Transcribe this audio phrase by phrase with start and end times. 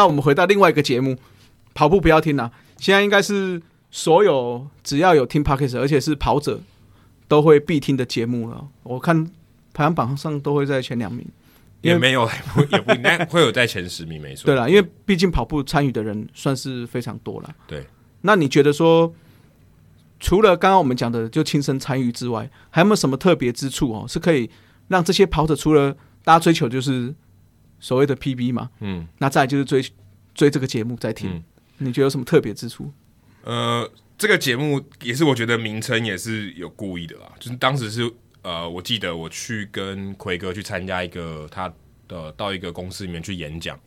[0.00, 1.14] 那我们回到另外一个节目，
[1.74, 2.50] 跑步不要听啊。
[2.78, 3.60] 现在应该是
[3.90, 6.58] 所有只要有听 Podcast，而且是跑者
[7.28, 8.66] 都会必听的节目了。
[8.82, 9.30] 我看
[9.74, 11.26] 排行榜上都会在前两名。
[11.82, 12.26] 也没有，
[12.72, 14.46] 也不应该会有在前十名，没错。
[14.46, 17.54] 对了，因为毕竟跑步参与的人算是非常多了。
[17.66, 17.86] 对，
[18.22, 19.14] 那你觉得说，
[20.18, 24.06] 除了刚刚我们讲的就亲身参与之外，还有没有什么特别之处哦？
[24.08, 24.48] 是可以
[24.88, 27.14] 让这些跑者除了大家追求就是
[27.80, 28.70] 所谓的 PB 嘛？
[28.78, 29.84] 嗯，那再就是追
[30.34, 31.42] 追这个节目在听，
[31.78, 32.92] 你觉得有什么特别之处？
[33.42, 38.12] 呃，这个节目也是我觉得名称也是有故意的啦，就是当时是。
[38.42, 41.70] 呃，我记得我去跟奎哥去参加一个他
[42.08, 43.78] 的到一个公司里面去演讲，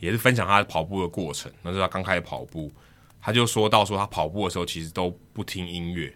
[0.00, 1.48] 也是分享他跑步的过程。
[1.62, 2.72] 那是他刚开始跑步，
[3.20, 6.12] 他就说到说他跑步的时候其实都不听音乐，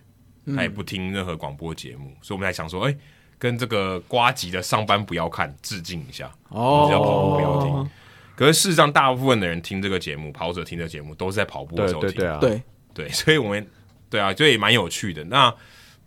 [0.56, 2.12] 他也不听任何广播节目。
[2.20, 2.97] 所以我们在想说，哎，
[3.38, 7.90] 跟这个瓜吉的上班不要看致敬一下，哦，要跑步不要听。
[8.36, 12.62] 可是事实上，大部分的人听这个节目，跑者听的节目都是在跑步的时候听，对
[12.92, 13.66] 对， 所以我们
[14.08, 15.22] 对啊，这也蛮有趣的。
[15.24, 15.55] 那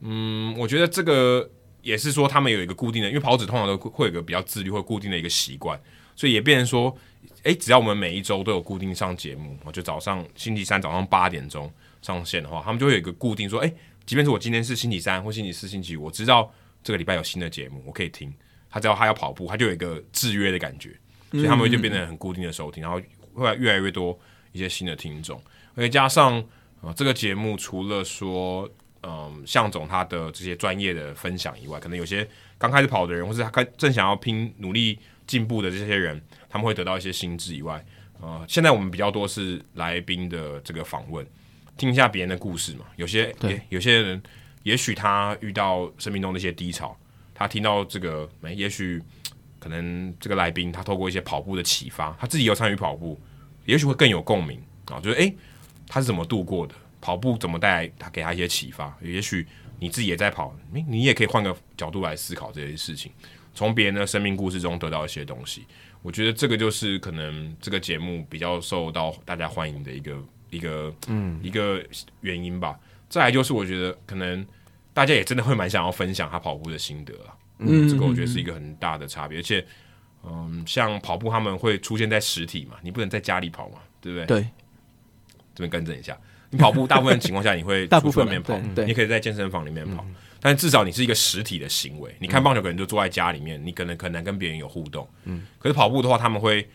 [0.02, 1.50] 嗯，我觉得这个。
[1.84, 5.80] 也是说，他们有一个固定的，因为跑者通常都会有个比较自律或固定的一个习惯，
[6.18, 6.94] 所以也变成说，
[7.44, 13.74] 哎，只要我们每一周都有固定上节目，我就早上星期三早上八点钟上线的话，他们就会有一个固定说，哎，
[14.06, 16.52] 即便是我今天是星期三或星期四、星期五，我知道
[16.84, 18.34] 这个礼拜有新的节目，我可以听。
[18.70, 20.98] 他只要他要跑步，他就有一个制约的感觉，
[21.32, 23.02] 所以他们就变得很固定的收听，然后
[23.34, 24.18] 会越来越多
[24.52, 25.42] 一些新的听众，
[25.76, 26.44] 而且加上
[26.82, 28.70] 啊，这个节目除了说。
[29.04, 37.86] 嗯，向总他的这些专业的分享以外，可能有些刚开始跑的人，或是他开正想要拼努力进步的这些人，他们会得到一些心智以外，
[38.20, 41.26] 呃，现在我们比较多是来宾的这个访问，
[41.78, 42.86] 听一下别人的故事嘛。
[42.98, 44.22] 有些对有些人，
[44.68, 46.94] 也许他遇到生命中的一些低潮，
[47.34, 49.02] 他听到这个，没，也许
[49.60, 53.18] 可能这个来宾他透过一些跑步的启发，他自己有参与跑步，
[53.64, 55.34] 也许会更有共鸣啊，就是诶，
[55.88, 56.76] 他是怎么度过的？
[57.00, 58.94] 跑步怎么带来他给他一些启发？
[59.02, 59.48] 也许
[59.80, 63.10] 你自己也在跑，你你也可以换个角度来思考这些事情，
[63.56, 65.66] 从别人的生命故事中得到一些东西。
[66.02, 70.18] 我觉得这个就是可能这个节目比较受到大家欢迎的一个
[70.50, 71.82] 一个嗯一个
[72.20, 72.78] 原因吧。
[73.08, 74.46] 再来就是我觉得可能
[74.98, 77.38] 大家也真的会蛮想要分享他跑步的心得啊。
[77.60, 79.38] 嗯，这个我觉得是一个很大的差别。
[79.38, 79.64] 而且
[80.24, 84.26] 嗯，像跑步他们会出现在实体嘛，你不能在家里跑嘛，对不对？
[84.26, 84.48] 对，
[85.54, 86.18] 这边更正一下。
[86.50, 90.04] 你跑步大部分情况下你会 大部分面跑，对，你可以在健身房里面跑，
[90.42, 92.16] 但至少你是一个实体的行为。
[92.20, 95.08] 你看棒球可能就坐在家里面，你可能很难跟别人有互动。
[95.26, 96.68] 嗯，可是跑步的话，他们会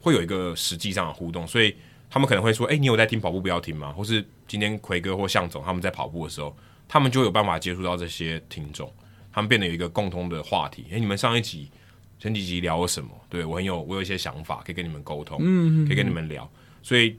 [0.00, 1.76] 会有一个实际上的互动，所以
[2.08, 6.56] 他们可能会说：“哎，你有在听跑步不要听吗？”或是今天奎哥或向总他们在跑步的时候，
[6.88, 8.92] 他们就有办法接触到这些听众，
[9.32, 10.84] 他们变得有一个共通的话题。
[10.92, 11.70] 哎，你们上一集
[12.18, 13.10] 前几集聊了什么？
[13.28, 16.50] 对我很有我有一些想法可以跟你们沟通，嗯，可以跟你们聊，
[16.82, 17.16] 所以。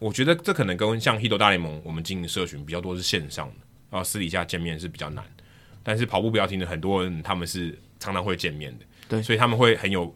[0.00, 3.54] 我觉得这可能跟像《h i t 大联盟》我们经营社群比较多是线上的，
[3.90, 5.22] 然后私底下见面是比较难。
[5.82, 10.10] 但是跑步不要停的很多人，他们是常常会见面的，对，所以他们会很有，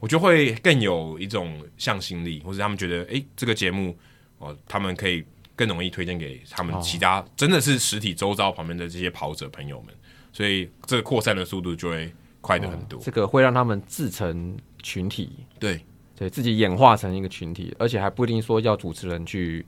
[0.00, 3.96] 我觉得会更有一种向心力，或者他们觉得，哎，这个节目
[4.38, 5.24] 哦，他们可以
[5.60, 9.94] 更容易推荐给他们其他真的是实体周遭旁边的这些跑者朋友们，
[10.32, 12.10] 所以这个扩散的速度就会
[12.40, 12.98] 快的很多。
[13.02, 15.78] 这个会让他们自成群体，对。
[16.16, 19.64] 对自己演化成一个群体，而且还不一定说要主持人去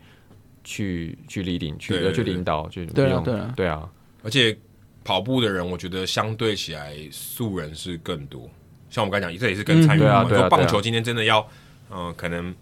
[0.62, 3.88] 去去立领，去去领导，就对啊，对啊，对啊。
[4.22, 4.54] 而且
[5.02, 8.50] 跑步的人，我觉得相对起来素人是更多。
[8.90, 10.28] 像我们刚才讲，这也是跟参与嘛。
[10.28, 11.48] 说棒球今天真的要，
[11.90, 12.54] 嗯，可能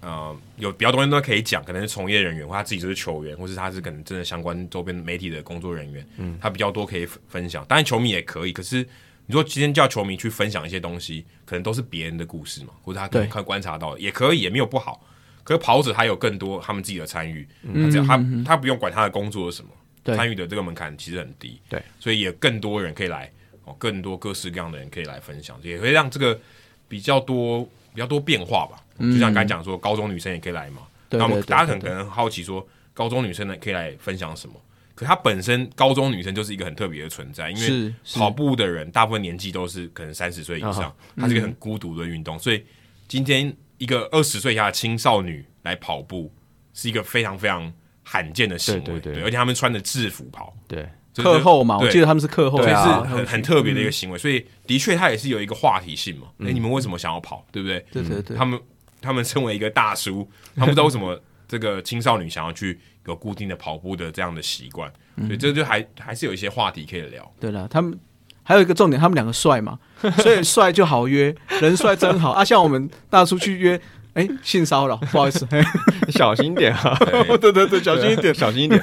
[0.00, 7.64] 呃有比较多人都可以讲，可能是从业人员，或他自己就是球员，或是他是可能真的相关周边媒体的工作人员，嗯，他比较多可以分享。
[7.66, 8.86] 当然球迷也可以，可是。
[9.28, 15.04] 你说今天叫球迷去分享一些东西，可能都是别人的故事嘛，或者他可能看观察到，也可以，也没有不好。
[15.42, 17.44] 可是跑者他有更多他们自己的参与，
[17.74, 19.70] 他只要他他不用管他的工作是什么，
[20.14, 21.60] 参与的这个门槛其实很低。
[21.68, 23.28] 对，所以也更多人可以来
[23.64, 26.38] 哦，更多各式各样的人可以来分享，也会让这个
[26.86, 28.80] 比较多比较多变化吧。
[28.98, 34.54] 就像刚才讲说，高中女生也可以来嘛，那我们大家可能可能好奇说，高中女生呢可以来分享什么？
[34.94, 42.64] 可她本身高中女生就是一个很特别的存在，因为跑步的人大部分年纪都是可能三十岁以上，她是一个很孤独的运动，所以
[43.06, 46.32] 今天一个二十岁以下的青少女来跑步
[46.72, 47.70] 是一个非常非常
[48.02, 52.76] 罕见的行为，对，而且他们穿的制服跑，对，课后嘛，我记得他们是课后，所以是
[53.14, 57.84] 很很特别的一个行为，所以的确它也是有一个话题性嘛，哎，你们为什么想要跑，对不对？
[57.92, 58.58] 对对对，他们
[59.06, 61.18] 他们身为一个大叔， 他们不知道为什么。
[61.48, 62.76] 这个青少年想要去
[63.06, 67.32] 有固定的跑步的这样的习惯，所以这就还还是有一些话题可以聊。
[67.38, 67.96] 对了，他们
[68.42, 69.78] 还有一个重点，他们两个帅嘛，
[70.18, 72.44] 所以帅就好约，人帅真好啊。
[72.44, 73.80] 像我们大叔去约
[74.14, 75.62] 哎，性骚扰，不好意思，嘿
[76.10, 78.82] 小心点啊，对对对对，小心一点小心一点。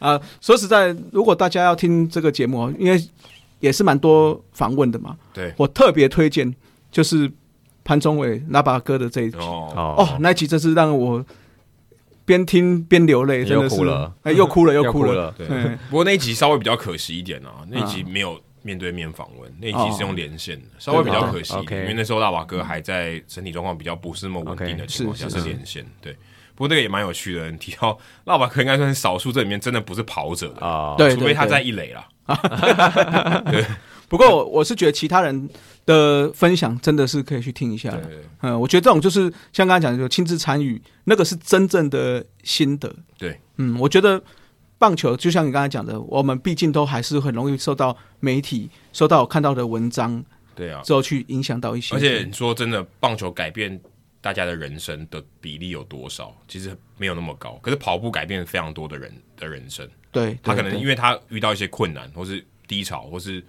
[0.00, 0.20] 啊！
[0.40, 3.00] 说实在，如果大家要听这个节目哦，因为
[3.60, 6.52] 也是蛮多访问的嘛，对我特别推荐
[6.90, 7.30] 就是
[7.84, 9.36] 潘宗伟拉巴哥的这一集。
[9.38, 11.24] 哦，哦，那一集真是让我
[12.24, 13.76] 边听边流泪，你真的是。
[13.76, 15.12] 又哭了，哎，又哭了，又 又哭了。
[15.12, 15.46] 了，对。
[15.50, 26.16] 嗯不过那一集稍微比较可惜一点啊，那一集没有面对面访问，那一集是用连线的，稍微比较可惜因为那时候拉瓦哥还在身体状况比较不是那么稳定的情况下是连线，对。
[26.56, 32.08] 不过那个也蛮有趣的，你提到拉瓦哥应该算是少数这里面真的不是跑者的，啊，对除非他在一垒啦。
[34.08, 35.48] 不过我我是觉得其他人
[35.86, 37.94] 的分享真的是可以去听一下
[38.40, 42.94] 嗯，我觉得这种就是像刚才讲的，就亲自参与，那个是真正的心得。
[43.18, 44.22] 对，嗯，我觉得
[44.78, 51.94] 棒球就像你刚才讲的，我们毕竟都还是很容易受到媒体、受到我看到的文章对啊，之后去影响到一些。
[51.94, 53.78] 而且你说真的，棒球改变
[54.20, 56.34] 大家的人生的比例有多少？
[56.48, 57.58] 其实没有那么高。
[57.62, 59.88] 可是跑步改变非常多的人的人生。
[60.10, 63.44] 对，他可能因为为他遇到一些困难，或是低潮，或是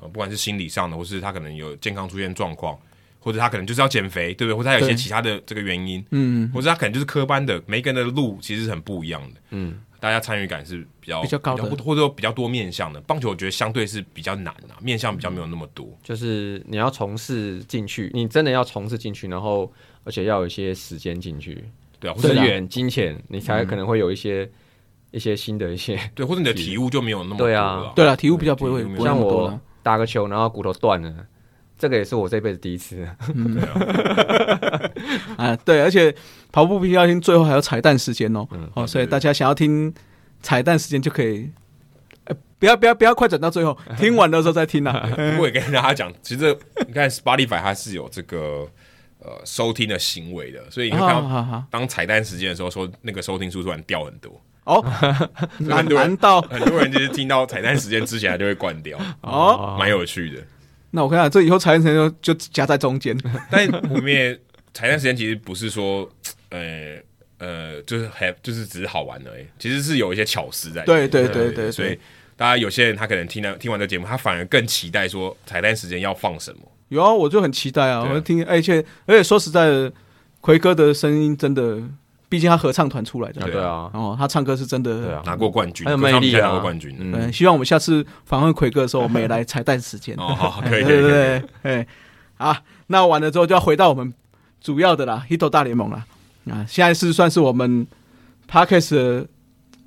[0.00, 2.78] 呃，不管是心理上的，或是他可能有健康出现状况，
[3.18, 4.56] 或者他可能就是要减肥，对不对？
[4.56, 9.40] 或者他有一些其他的这个原因，嗯或者他可能就是科班的，每一个人的路其实是很不一样的。
[9.50, 13.00] 嗯，大家参与感是比较比较高的或者说比较多面向的。
[13.00, 15.88] 棒球我觉得相对是比较难啊，面向比较没有那么多。
[16.02, 19.72] 就是你要从事进去，你真的要从事进去，然后
[20.04, 21.64] 而且要有一些时间进去，
[21.98, 24.48] 对啊，或者资源、金钱，你才可能会有一些
[25.10, 25.98] 一些新的一些。
[26.14, 27.92] 对，或者你的体悟就没有那么多对啊。
[27.96, 29.60] 对啊，体悟比较不会不那像我么多了。
[29.86, 31.14] 打个球，然后骨头断了，
[31.78, 33.08] 这个也是我这辈子第一次。
[33.32, 34.90] 对啊，
[35.38, 36.12] 啊，对，而且
[36.50, 38.44] 跑步必须要听最后还有彩蛋时间哦。
[38.50, 39.94] 嗯哦，所以大家想要听
[40.42, 41.48] 彩蛋时间就可以，
[42.24, 45.08] 呃，不要不要不要快转到最后， 听完的时候再听啦。
[45.32, 48.68] 不过也跟大家讲，其实你看 Spotify 它是有这个
[49.20, 54.84] 呃收听的行为的，所以你看当彩蛋时间的时候，说那个收听数突然掉很多，哦，
[55.58, 59.76] 难很多人难道很多人就是听到彩蛋时间之前，他就会关掉，哦？
[59.78, 60.42] 蛮有趣的。
[60.90, 63.16] 那我看看这以后彩蛋时间就就夹在中间。
[63.50, 64.38] 但我们也
[64.74, 66.08] 彩蛋时间其实不是说
[66.50, 66.96] 呃
[67.38, 70.84] 呃就是还就是只是好玩而已，其实是有一些巧思在。
[70.84, 71.98] 对对对对所以，
[72.36, 76.60] 大家有些人他可能听到听完这节目，他反而更期待说彩蛋时间要放什么。
[76.88, 79.92] 有啊，我就很期待啊，对啊我听，而且而且说实在的，
[80.40, 81.80] 奎哥的声音真的，
[82.36, 86.48] 毕竟他合唱团出来的，啊，对啊，哦，他唱歌是真的，对啊，拿过冠军，很有魅力啊。
[86.48, 86.94] 拿过冠军。
[87.00, 90.14] 嗯，希望我们下次访问奎哥的时候，我们也来彩蛋时间。
[90.18, 91.10] 哦，好， 可以，可对以，可以。
[91.10, 91.86] 对对，哎，
[92.36, 92.54] 好，
[92.88, 94.12] 那完了之后就要回到我们
[94.60, 96.04] 主要的啦，Hito 大联盟啦。
[96.50, 97.86] 啊，现在是算是我们
[98.50, 99.26] Parkes 的，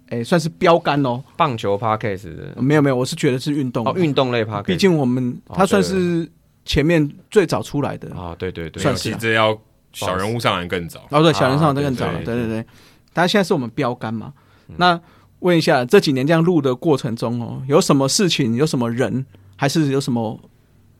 [0.09, 1.23] 哎，算是标杆哦。
[1.37, 6.27] 棒球 podcast 没有没有，我是觉得是运动哦，运动类 podcast，毕竟我们哦他算是
[6.65, 8.09] 前面最早出来的。
[8.15, 9.55] 啊，对对对，算是其实这要
[9.93, 11.07] 小人物上来更早。
[11.09, 12.65] 哦，对，小人上的更早了，对对对。
[13.13, 14.33] 他现在是我们标杆嘛？
[14.77, 14.99] 那
[15.39, 19.25] 问一下，这几年这样录的过程中哦，有什么事情，有什么人，
[19.55, 20.39] 还是有什么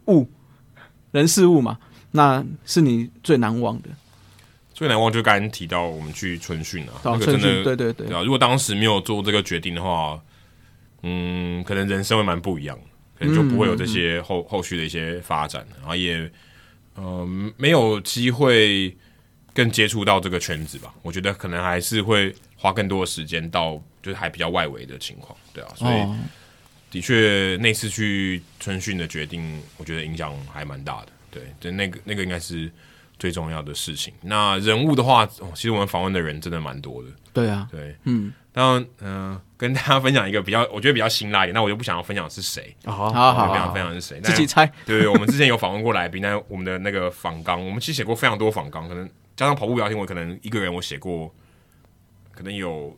[0.08, 0.28] 物，
[1.12, 1.78] 人事物嘛？
[2.12, 3.90] 那是你最难忘的。
[4.74, 8.24] 最难忘就刚刚提到我们去春训啊，那个真的对对对对，啊。
[8.24, 10.20] 如果当时没有做这个决定的话，
[11.04, 12.84] 嗯，可能人生会蛮不一样的，
[13.20, 16.32] 可能就不会有这些后后续的一些发展，然后也
[17.02, 17.28] 呃
[17.58, 18.96] 没有机会
[19.54, 20.94] 更接触到这个圈子吧。
[21.02, 25.96] 我觉得可能还是会花更多的时间到就是还比较外围的情况，对啊，所以。
[26.02, 26.18] 哦，
[26.92, 31.12] 的确，那次去春训的决定，我觉得影响还蛮大的。
[31.30, 32.72] 对，就那个那个应该是
[33.20, 34.14] 最重要的事情。
[34.22, 37.10] 那人物的话，哦、其实我们访问的人真的蛮多的。
[37.32, 41.54] 对啊，对，嗯，当然，嗯、跟大家分享一个比较，我觉得比较辛辣一点。
[41.54, 44.20] 那我就不想要分享是谁，好好不想分享是谁。
[44.22, 44.66] 自己猜。
[44.86, 51.34] 对对，我们之前有访问过来宾，那我们的那个访纲，我们其实写过非常多访纲，可能加上跑步聊天，我可能一个人我写过，
[52.32, 52.98] 可能有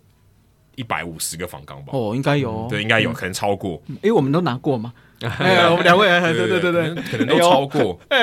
[0.76, 1.92] 一百五十个访纲吧。
[1.94, 2.68] 哦，应该有哦。
[2.70, 3.82] 对，应该有，可能超过。
[4.02, 4.94] 诶，我们都拿过嘛？
[5.22, 8.00] 哎，我们两位， 哎对对对对，可能都超过。
[8.10, 8.18] 哎，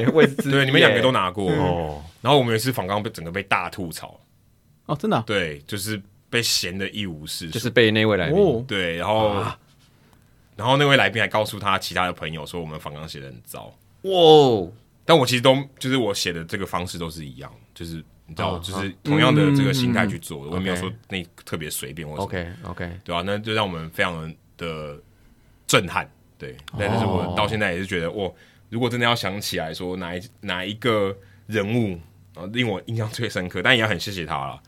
[0.00, 1.50] 哎，位置对，你们两个都拿过。
[1.52, 4.18] 哦，然后我们有一次访纲被整个被大吐槽，
[4.86, 5.24] 哦，真的啊？
[5.26, 7.52] 对，就是被闲的一无是处。
[7.52, 8.38] 就是被那位来宾。
[8.38, 9.44] 哦，对，然后
[10.56, 14.68] 然后那位来宾还告诉他其他的朋友说我们访刚写的很糟，哇，
[15.04, 24.98] 但我其实都就是我写的这个方式都是一样，就是你知道，哦就是同样的这个心态去做的，我也没有说那特别随便或者 OK OK，对啊，那就让我们非常的
[25.66, 26.08] 震撼，
[26.40, 26.56] 对。
[26.76, 28.28] 但是我到现在也是觉得，哇，
[28.70, 31.14] 如果真的要想起来说哪一哪一个
[31.46, 32.00] 人物
[32.34, 34.58] 啊令我印象最深刻，但也要很谢谢他了，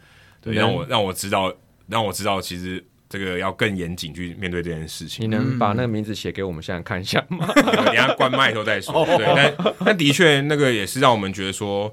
[0.40, 1.52] 对，嗯让我让我知道，
[1.88, 5.28] 让我知道其实这个要更严谨去面对这件事情你。
[5.34, 7.50] 能把那个名字写给我们现在看一下吗？
[7.56, 11.92] 等一下关麦的时候再说，对，但但的确那个也是让我们觉得说。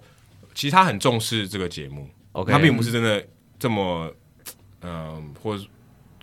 [0.55, 3.23] 其实他很重视这个节目，OK，他并不是真的
[3.57, 4.13] 这么，
[4.81, 5.63] 嗯、或者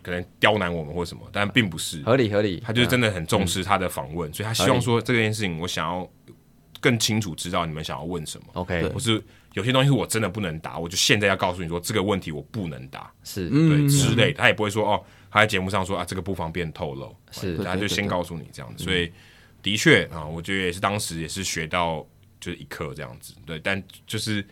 [0.07, 6.09] 可能刁难我们或什么，但并不是，合理合理，他就是真的的很重视他的访问，所以他希望说这件事情，我想要
[6.81, 8.83] 更清楚知道你们想要问什么，OK。
[8.83, 9.21] 对或是
[9.55, 13.49] 有些东西是我真的不能答，我就现在要告诉你说这个问题我不能答，是。
[13.51, 13.69] 嗯。
[13.69, 19.11] 对之类的，他也不会说哦，他在节目上说啊这个不方便透露，是他就先告诉你这样子，所以
[19.61, 22.07] 的确啊，我觉得也是当时也是学到
[22.39, 24.47] 就是一课这样子，对，但就是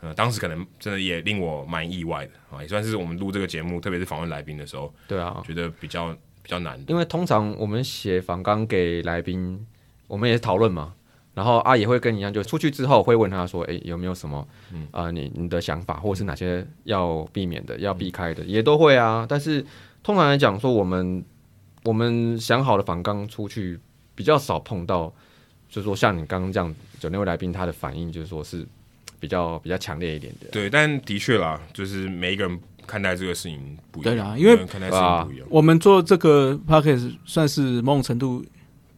[0.00, 6.12] 呃当时可能真的也令我蛮意外的啊，也算是我们录这个节目，特别是访问来宾的时候，对啊，觉得比较
[6.42, 9.66] 比较难，因为通常我们写访纲给来宾，
[10.06, 10.94] 我们也是讨论嘛，
[11.34, 14.46] 然后啊也会跟你一样，就出去之后会问他说，哎、有没有什么
[14.92, 19.26] 啊、你你的想法，或者是哪些要避免的、要避开的，也都会啊。
[19.28, 19.64] 但是
[20.02, 21.24] 通常来讲说，我们
[21.84, 23.78] 我们想好的访纲出去
[24.14, 25.12] 比较少碰到，
[25.68, 28.66] 就是说像你刚刚这样，有那位来宾他的反应就是说是
[29.20, 30.48] 比较比较强烈一点的。
[30.50, 38.44] 对，但的确啦，就是每一个人看待这个事情不一样，对啦因为看待事情不一样，我们做这个 podcast 算是某种程度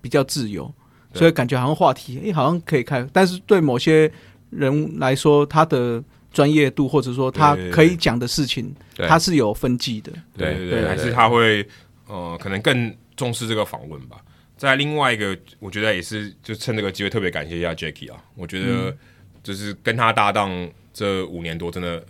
[0.01, 0.73] 比较自由，
[1.15, 4.11] 所以感觉好像话题诶、好像可以开，但是对某些
[4.51, 10.13] 人来说，他的专业度或者说他可以讲的事情，对他是有分际的。
[10.37, 11.67] 对对对对，对还是他会
[12.07, 14.17] 呃，可能更重视这个访问吧。
[14.57, 18.95] 在另外一个，我觉得也是，就趁这个机会特别感谢一下 Jacky 啊，我觉得
[19.43, 22.05] 就是跟他搭档这五年多，真的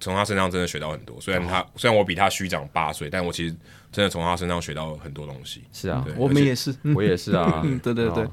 [0.00, 1.20] 从他身上真的学到很多。
[1.20, 3.54] 虽然他虽然我比他虚长八岁，但我其实
[3.90, 5.62] 真的从他身上学到很多东西。
[5.72, 7.60] 是啊，我们也是，嗯 我也是啊。
[7.64, 8.24] 嗯，对对对。
[8.24, 8.30] 哦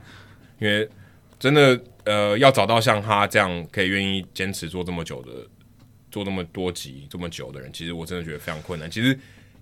[0.60, 0.88] 因为
[1.38, 5.32] 真的呃，要找到像他这样可以愿意坚持做这么久的、
[6.10, 8.90] 做那么多集这么久的人，其实我真的觉得非常困难。
[8.90, 9.18] 其实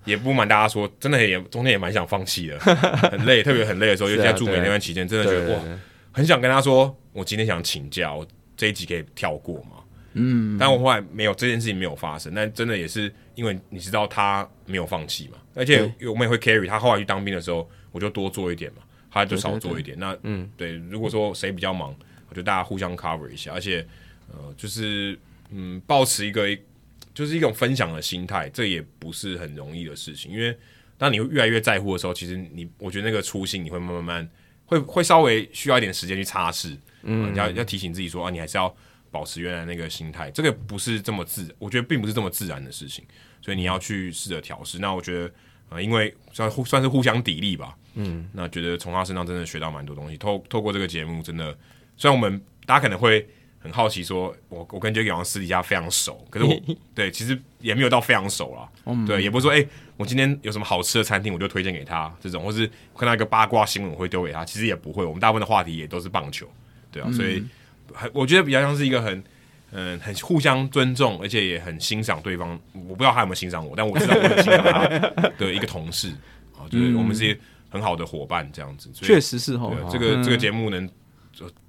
[0.06, 2.60] 也不瞒大家说，真的也中间也蛮想放弃的，
[3.10, 5.76] 很累，特别很累的时候，尤其在驻美对那段期间，真的觉得哇，对对。
[5.76, 5.80] 对
[6.12, 8.24] 很想跟他说，我今天想请假，我
[8.62, 9.84] 这一集可以跳过嘛？
[10.14, 19.98] 嗯，但我后来没有这件事情没有发生，但真的也是因为你知道他没有放弃嘛，而且我们也会 carry 他后来去当兵的时候，我就多做一点嘛，他就少做一点。
[19.98, 21.90] 那嗯，对，如果说谁比较忙，
[22.30, 23.84] 我觉得大家互相 cover 一下，而且
[24.32, 25.18] 呃，就是
[25.50, 26.56] 嗯，保持一个
[27.16, 30.56] 就是一种分享的心态，这也不是很容易的事情，因为
[31.00, 34.30] 当你越来越在乎的时候，其实你我觉得那个初心你会慢慢慢
[34.66, 38.74] 会会稍微需要一点时间去擦拭，嗯，要要提醒自己说啊，你还是要
[39.10, 43.06] 保持原来那个心态，这个不是这么自，我觉得并不是这么自然的事情，
[43.42, 44.80] 所以你要去试着调试。
[44.80, 45.32] 那我觉得
[45.70, 51.58] 呃，因为算互算是互相砥砺吧，嗯，那觉得从他身上真的学到蛮多东西，透透过这个节目，真的
[51.98, 53.28] 虽然我们大家可能会。
[53.64, 56.60] 很好奇说，我我跟 Jacky 好像私底下非常熟，可是我
[56.96, 58.68] 对其实也没有到非常熟啦。
[59.06, 59.64] 对，也不是说哎、
[59.98, 62.66] 我今天有什么好吃的餐厅，我就推荐给他这种，或是
[62.98, 64.44] 看到一个八卦新闻，我会丢给他。
[64.44, 66.52] 其实也不会，我们大部分的话题也都是棒球，
[66.92, 67.44] 对啊，所以
[67.94, 69.24] 很我觉得比较像是一个很
[69.72, 72.60] 嗯很互相尊重，而且也很欣赏对方。
[72.74, 76.10] 我不知道他有没有欣赏我，但我知道我很欣赏他 的一个同事
[76.58, 78.90] 啊，就是我们是很好的伙伴这样子。
[78.94, 79.84] 确实是哦对。
[79.84, 80.90] 啊，这个这个节目能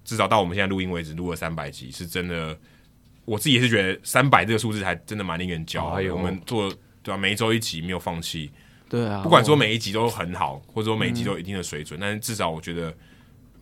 [0.05, 2.57] 至少到我们现在录音为止，录了三百集，是真的。
[3.25, 6.69] 我自己也是觉得三百这个数字还真的蛮令人骄傲我们做
[7.05, 8.51] 对吧、每一周一集没有放弃，
[8.89, 12.93] 对啊，不管说每一集都很好，或者说每一集都有一定的水准，但是至少我觉得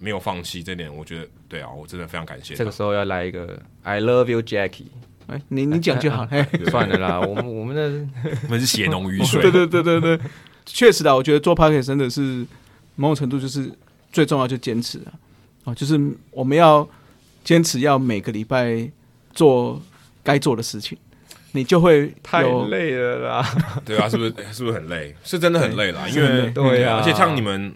[0.01, 2.59] 没有放弃这点，我觉得对啊，我真的非常感谢他。
[2.59, 4.87] 这个时候要来一个 I love you Jackie，
[5.27, 6.27] 哎，你你讲就好。
[6.31, 7.83] 嘿 算了啦，我们我们的
[8.45, 10.19] 我们是血浓于水，对对对对对，
[10.65, 12.45] 确实的，我觉得做 p o d c a s t 真的是
[12.97, 13.71] 某种程度就是
[14.11, 15.13] 最重要就坚持啊，
[15.65, 16.89] 哦，就是我们要
[17.45, 18.91] 坚持要每个礼拜
[19.35, 19.81] 做
[20.25, 20.97] 该做的事情，
[21.53, 23.47] 你就会太累了啦。
[23.85, 25.15] 对啊，是不是是不是很累？
[25.23, 27.75] 是真的很累啦，因为对啊而且像你们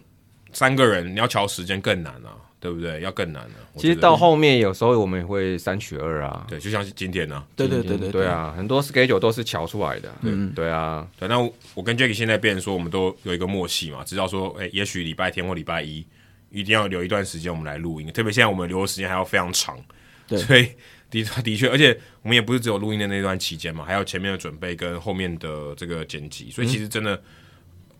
[0.54, 3.00] 三个人，你要调时间更难啊，对不对？
[3.02, 3.56] 要更难啊。
[3.74, 6.46] 我觉得其实到后面有时候我们也会三取二啊。
[6.48, 10.10] 对，就像是今天呢、对对对对对，啊，很多 schedule 都是瞧出来的。
[10.22, 11.38] 嗯对啊，对，那
[11.74, 16.06] 我跟 Jacky 现在变成说，我们都有一个默契嘛，知道说，哎、也许礼拜天或礼拜一
[16.50, 19.76] 一定要留一段时间我们来录音，特别现在我们留的时间还要非常长，
[20.28, 20.68] 对所以
[21.10, 27.20] 的的确，而且我们也不是只有录音的那段期间嘛，还有前面的准备跟后面的这个剪辑，所以其实真的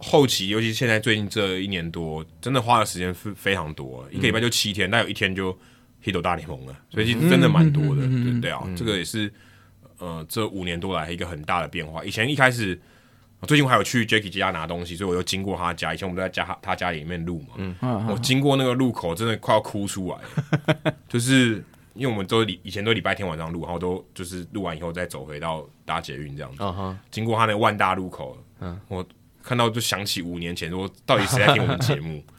[0.04, 5.56] 后期，尤其现在最近这一年多，真的花的时间非非常多，一个礼拜就七天，但有一天就
[6.04, 9.32] hit 大联盟了，所以其实真的蛮多的，对对啊，这个也是
[9.98, 12.04] 呃这五年多来一个很大的变化。
[12.04, 12.78] 以前一开始，
[13.46, 15.94] 最近我还有去 Jacky 家拿东西，所以我又经过他家。
[15.94, 20.18] 以前我们都在家他家里面录嘛，嗯我经过那个路口，真的快要哭出来
[20.84, 26.98] 了，就是因为我们都礼以前都礼拜天晚上录，然后都就是录完以后再走回到搭捷运这样子。
[27.10, 29.06] 经过他那个万大路口，嗯，我
[29.44, 32.24] 看到就想起五年前，说到底谁在听我们节目？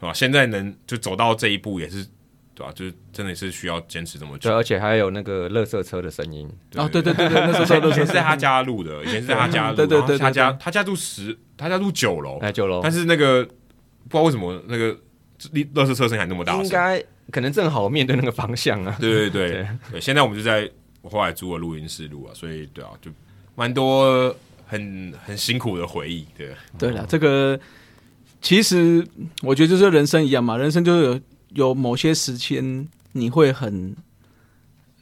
[0.00, 0.12] 啊？
[0.12, 2.06] 现在能就走到这一步，也是
[2.54, 4.56] 对吧、就是真的是需要坚持这么对，久。
[4.56, 12.80] 而且还有那个垃圾车的声音，哦，对对对对，垃圾车以前都是在他家录的，以前是在他家录，对对对他家他家住十，他家住九楼，哎九楼。
[12.82, 12.92] 但。
[12.92, 14.94] 是那个不知道为什么那个
[15.74, 18.96] 垃圾车声还那么大，应该可能正好面对那个方向啊。
[19.00, 19.68] 对对对对。
[19.90, 20.70] 对，现在我们就在
[21.02, 23.10] 我后来租了录音室录啊，所以对啊，就
[23.56, 24.32] 蛮多
[24.74, 26.54] 很很辛苦的回忆，对。
[26.78, 27.58] 对了，这个
[28.42, 29.06] 其实
[29.42, 33.96] 我觉得就是人生一样嘛，人生就是有有某些时间你会很，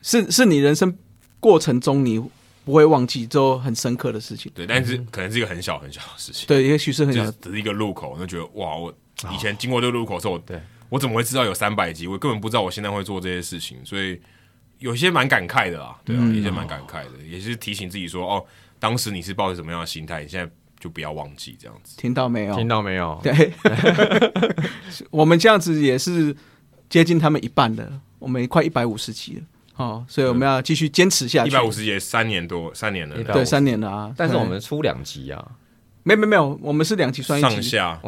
[0.02, 0.97] 是是你人生
[1.41, 2.23] 过程中你
[2.64, 4.52] 不会忘记之后很深刻的事情。
[4.55, 8.95] 对，但是可能是一个很小很小的事情，对，也许是很小的，一个路口，就觉得哇，我
[9.33, 12.07] 以前经过这个路口的时候，我对我怎么会知道有三百集？
[12.07, 14.21] 我根本不知道我现在会做这些事情，所以
[14.79, 18.45] 有些蛮感慨的啦，对啊，嗯有些蛮感慨的，也是提醒自己说，哦，
[18.83, 21.97] 当时你是抱着什么样的心态，你现在就不要忘记这样子。
[21.97, 22.57] 听到没有？
[22.57, 23.17] 听到没有？
[23.23, 23.53] 对，
[25.12, 26.35] 我们这样子也是
[26.91, 29.43] 接近他们一半的，我们快一百五十集了。
[29.77, 31.51] 哦，所以我们要继续坚持下去。
[31.51, 35.53] 一百五十节三年多，三年了，150对三年了啊，但是我对们出两集啊，
[36.03, 37.62] 没没没有，我们是两集算一集。
[37.62, 38.01] 上下。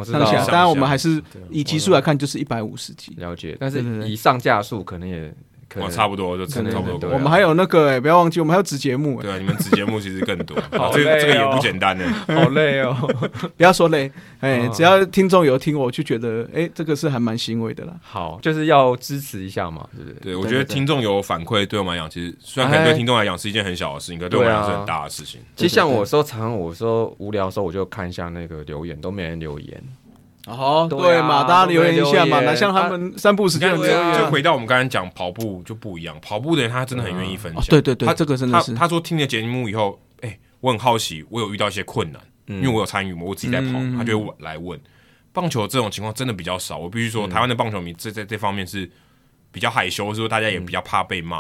[0.51, 3.15] 当然我下们还是以集数来看就是一百五十集。
[3.17, 5.33] 了解，但是以上架数可能也
[5.75, 7.11] 可哇，能差不多就差不多。
[7.11, 12.07] 我们还有那个哎，不要忘记，我们还有子节目哎，对啊，你们子节目其实更多， 好这个这个也不简单的。
[12.33, 12.97] 好累哦。
[13.57, 17.95] 不要说累，哎，哦只要听众有听，我就觉得哎，这个是还蛮欣慰的啦。
[18.03, 20.33] 好，就是要支持一下嘛，对不对？
[20.33, 25.41] 对，我觉得听众有反馈，对我们来讲，其实虽然可能对听众来讲是一件很小的事情，可对我们来讲是很大的事情。
[25.57, 29.83] 其实像我说，常常我说无聊的时候，我就看一下那个留言，都没人留言。
[30.47, 34.31] 哦，对嘛，大家留言一下嘛，都没留言哪像他们三不五时你看，就留言就啊。
[34.31, 37.67] 回到我们刚才讲跑步就不一样，跑步的人他真的很愿意分哦享。
[37.71, 44.79] 对对对他，这个真的是他他说听你的节目以后，哎，我很好奇，我有遇到一些困难，因为我有参与嘛，我自己在跑，嗯他就会来问。
[45.33, 48.89] 棒球这种情况真的比较少，我必须说，台湾的棒球迷这在这方面是
[49.51, 51.39] 比较害羞，说大家也比较怕被骂。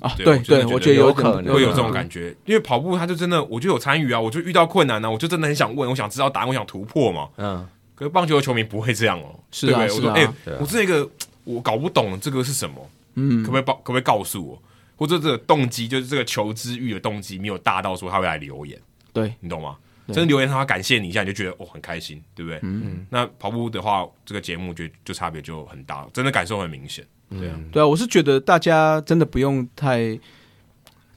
[0.00, 1.90] 啊，对对，我觉得有有可能会有这种。
[1.90, 7.28] 感觉，因为跑步他就真的，我就有参与啊，我就遇到困难啊，我就真的很想问，我想知道答案，我想突破嘛。
[7.36, 7.66] 嗯，
[8.02, 9.94] 可是棒球的球迷不会这样哦，是对不对？
[9.94, 11.08] 我说，啊是啊哎、我这个
[11.44, 13.74] 我搞不懂这个是什么，嗯可不可以告？
[13.74, 14.60] 可不可以告诉我？
[14.96, 18.76] 或者这个动机，就是这个求知欲的动机没有大到说他会来留言，
[19.12, 19.76] 对，你懂吗？
[20.08, 22.58] 真的留言他感谢你一下，你就觉得哦很开心，对不对？
[22.62, 27.06] 嗯，那跑步的话，这个节目就就差别就很大了，真的感受很明显。
[27.30, 30.18] 对啊，对啊，我是觉得大家真的不用太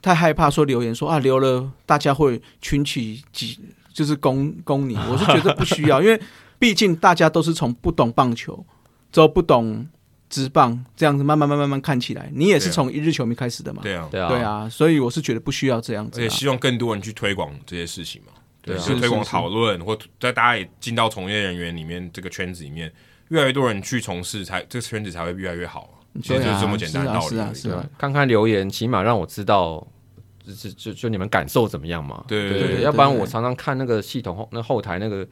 [0.01, 3.59] 太害怕说留言说啊留了大家会群起几
[3.91, 6.19] 就是攻攻你，我是觉得不需要，因为
[6.65, 8.65] 毕竟大家都是从不懂棒球，
[9.11, 9.87] 之后不懂
[10.27, 18.31] 职棒这样子慢慢慢慢慢慢看起来，你也是从一日球迷开始的嘛，对啊，对啊，对，啊，所以我是觉得不需要这样子、啊，而且希望更多人去推广这些事情嘛。
[18.63, 22.91] 对啊就是推广讨论，或在大家也进到从业人员里面这个圈子里面，
[23.27, 25.87] 越来越多人去从事，才这个圈子才会越来越好。
[26.23, 27.27] 其实就是这么简单的道理。
[27.27, 29.85] 是啊是啊看看留言，起码让我知道，
[30.43, 32.25] 就就就就你们感受怎么样嘛。
[32.27, 35.27] 对对对对要不然我常常看那个系统后那后台那个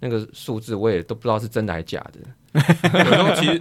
[0.00, 2.20] 那个数字，我也都不知道是真的还是假的。
[2.54, 3.60] 有时候其实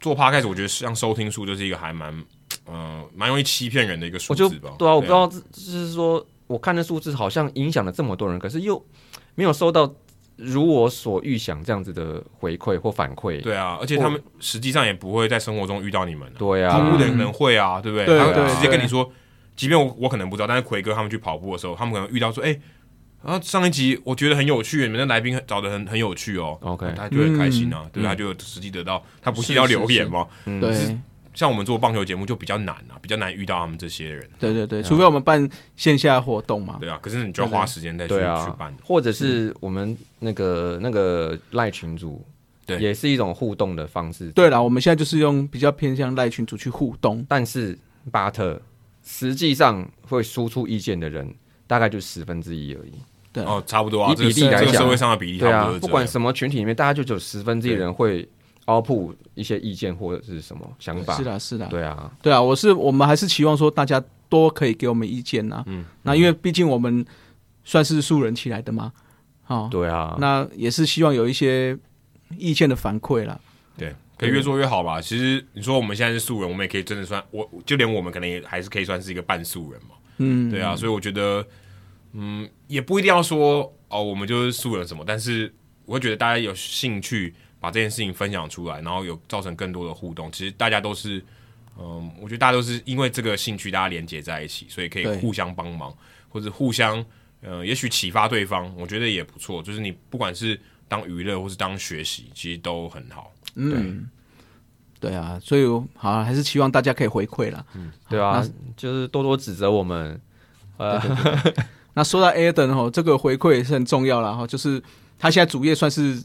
[0.00, 2.24] 做 podcast，我觉得像收听数就是一个还蛮
[2.66, 4.70] 嗯蛮容易欺骗人的一个数字吧。
[4.78, 8.84] 对啊，我不知道这就是说，我看的数字好像影响了这么多人，可是又
[9.34, 9.90] 没有收到
[10.36, 13.40] 如我所预想这样子的回馈或反馈。
[13.40, 16.34] 对啊，而且他们实际上也不会在生活中遇到你们啊。
[16.38, 18.04] 对啊，跑步的人可能会啊，对不对？
[18.04, 19.10] 对他们对直接跟你说，
[19.56, 22.58] 即便我我可能不知道，但是奎哥他们去跑步的时候，他们可能遇到说，哎、
[23.24, 28.02] 啊，上一集我觉得很有趣，你们的来宾找的很很有趣哦 OK 他就很开心啊，嗯对？
[28.02, 30.26] 他就有实际得到，他不是要留言吗？
[30.44, 30.98] 嗯对
[31.34, 36.96] 像我们做棒球节目就比较难啊，比较难遇到他们这些人，对对对，除非我们办线下活动嘛，对啊。
[37.02, 42.24] 可是你就要花时间再去去办，或者是我们那个那个赖群组，
[42.64, 44.30] 对也是一种互动的方式。
[44.30, 47.76] 对啦，我们现在就是用比较偏向赖群组去互动，但是
[48.12, 48.62] 巴特
[49.02, 51.34] 实际上会输出意见的人，
[51.66, 52.92] 大概就十分之一而已。
[53.34, 53.44] 对。
[53.44, 54.60] 哦，差不多啊，以这个比例来讲。
[54.60, 58.26] 这个社会上的比例差对啊不管什么群体里面，大家就只有十分之一人会
[58.64, 61.14] output 一些意见或者是什么想法。
[61.16, 61.24] 是。
[61.24, 67.04] 啦是啦，对啊，对啊，我是我们还是期望说大家多可以给我们意见呐、嗯，那因为毕竟我们
[67.64, 68.92] 算是素人起来的嘛，
[69.48, 71.76] 哦，对啊，那也是希望有一些
[72.38, 73.38] 意见的反馈啦。
[73.76, 75.00] 对，可以越做越好吧。
[75.00, 79.96] 其实你说我们现在是素人，我们也可以真的算，我就连我们可能也还是可以算是一个半素人嘛。
[80.18, 81.44] 嗯，对啊，所以我觉得，
[82.16, 85.52] 嗯，也不一定要说哦，我们就是素人什么，但是
[85.84, 90.30] 我会觉得大家有兴趣把这件事情分享出来，然后有造成更多的互动。
[90.30, 91.22] 其实大家都是，
[91.76, 95.92] 嗯，我觉得大家都是因为这个兴趣，大家连接在一起，所以可以互相帮忙，
[96.28, 97.04] 或者互相，
[97.40, 99.60] 呃，也许启发对方，我觉得也不错。
[99.60, 103.32] 就是你不管是当娱乐或是当学习，其实都很好。
[103.56, 104.08] 嗯，
[105.00, 107.66] 对啊，所以好啊还是希望大家可以回馈啦。
[107.74, 108.46] 嗯对啊，
[108.76, 110.20] 就是多多指责我们。
[110.76, 111.00] 呃，
[111.94, 114.82] 那说到 Aden 哦，这个回馈也是很重要了哈，就是
[115.18, 116.22] 他现在主业算是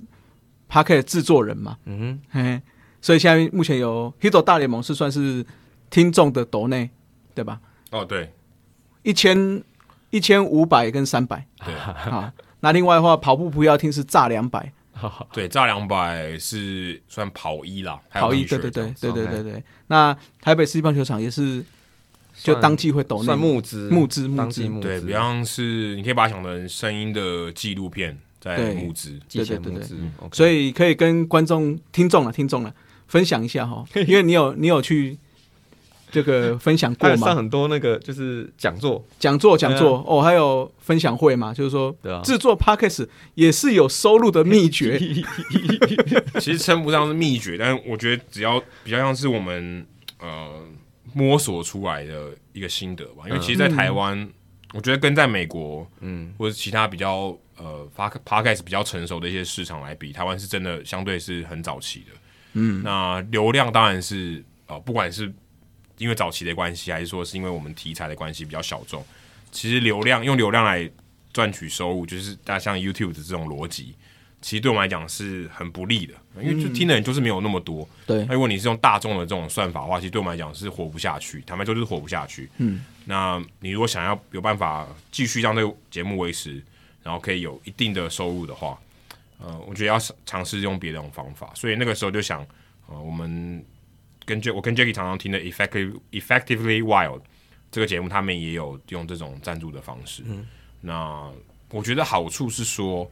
[0.68, 2.62] p a r k e t 制作人嘛，嗯嘿嘿，
[3.02, 5.46] 所以现在目前有 Hito 大联盟是算是
[5.90, 6.90] 听众的斗内，
[7.34, 7.60] 对吧？
[7.92, 8.32] 哦，对
[9.04, 9.64] 一千
[10.10, 14.72] 一千五百跟三百对 啊，那另外的话，跑步不要听是炸两百，
[15.32, 19.64] 对，炸两百是算跑一啦，跑一对对对对对对对。
[19.88, 21.64] 那台北市立棒球场也是
[22.42, 29.96] 就当季会抖哼，算内募资，募资募资对，比方是你可以把它想成声音的纪录片在对募资，对对对募资
[30.32, 32.74] 所以可以跟观众、听众了、听众了
[33.08, 35.18] 分享一下哈， 因为你有你有去
[36.12, 44.98] 这个分享过嘛上嘛，很多那个就是讲座，讲座讲座哦，还有分享会嘛，就是说制作 podcast 也是有收入的秘诀，
[46.40, 49.86] 其实称不上是秘诀，但是我觉得只要比较像是我们
[50.20, 50.50] 呃
[51.14, 53.24] 摸索出来的一个心得吧。
[53.28, 54.30] 因为其实，在台湾，
[54.74, 62.14] 我觉得跟在美国嗯，或者其他比较呃发 podcast 比较成熟的一些市场来比，台湾是真的相对是很早期的。
[62.54, 65.32] 嗯，那流量当然是呃，不管是
[65.98, 69.06] 因为早期的关系，还是说是因为我们题材的关系比较小众。
[69.52, 70.90] 其实流量用流量来
[71.34, 73.96] 赚取收入，就是大家像 YouTube 的这种逻辑，
[74.42, 77.88] 其实对我们来讲是很不利的，因为就听的人就是没有那么多。
[78.06, 82.50] 对那如果你是用大众的这种算法的话，其实对我们来讲是活不下去，坦白说就是活不下去。
[82.58, 86.64] 嗯，那你如果想要有办法继续让这个节目维持，
[87.04, 88.80] 然后可以有一定的收入的话，
[89.40, 91.52] 呃，我觉得要尝试用别的种方法。
[91.54, 92.46] 所以那个时候就想，
[92.88, 93.64] 呃，我们
[94.26, 97.22] 跟 J 我跟 Jackie 常常听的 Effective Effectively Wild
[97.72, 100.24] 这个节目，他们也有用这种赞助的方式。
[100.26, 100.48] 嗯，
[100.80, 101.30] 那
[101.72, 103.10] 我觉得好处是说，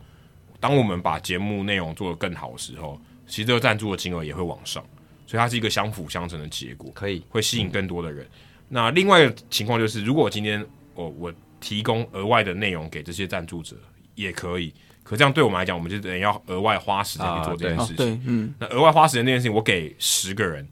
[0.60, 4.84] 当我们把节目内容做得更好的时候，其实这个赞助的金额也会往上，
[5.26, 6.92] 所以它是一个相辅相成的结果。
[6.94, 8.28] 可以，会吸引更多的人。
[8.70, 13.76] 那另外一个情况就是，如果今天我我提供额外的内容给这些赞助者，
[14.16, 14.74] 也可以。
[15.04, 17.96] 可这样对我们来讲，我们就等于要额外花时间去做这件哦事情。
[17.96, 20.68] 对，嗯，那额外花时间这件事情，我给十个人，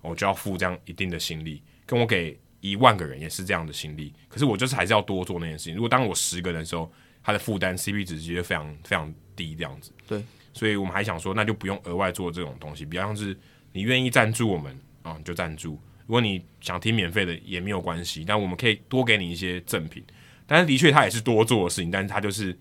[0.00, 4.14] 我就要付这样一定的心力；跟我给一万个人也是这样的心力。
[4.26, 5.74] 可是我就是还是要多做那件事情。
[5.74, 6.90] 如果当我十个人的时候，
[7.22, 9.90] 他的负担 CP 值其实非常非常低，这样子。
[10.06, 13.36] 对，所以我们还想说，那就不用额外做这种东西，比方是
[13.72, 15.72] 你愿意赞助我们啊，你就赞助；
[16.06, 20.02] 如果你想听免费的也没有关系，但我们可以多给你一些赠品。
[20.46, 22.56] 但是的确，它也是多做的事情，但是它就是